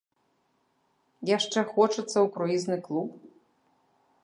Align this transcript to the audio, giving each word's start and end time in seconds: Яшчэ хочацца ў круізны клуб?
Яшчэ 1.37 1.59
хочацца 1.75 2.15
ў 2.15 2.25
круізны 2.39 2.77
клуб? 2.91 3.09